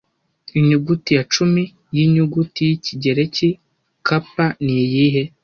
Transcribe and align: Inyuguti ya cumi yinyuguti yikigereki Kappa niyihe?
Inyuguti 0.59 1.09
ya 1.17 1.23
cumi 1.33 1.63
yinyuguti 1.95 2.59
yikigereki 2.69 3.49
Kappa 4.07 4.45
niyihe? 4.63 5.23